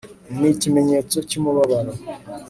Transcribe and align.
ni 0.37 0.47
ikimenyetso 0.53 1.17
cy'umubabaro 1.29 1.91